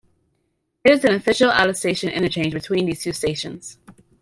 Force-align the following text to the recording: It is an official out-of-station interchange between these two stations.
It 0.83 0.89
is 0.93 1.05
an 1.05 1.13
official 1.13 1.51
out-of-station 1.51 2.09
interchange 2.09 2.55
between 2.55 2.87
these 2.87 3.03
two 3.03 3.13
stations. 3.13 3.77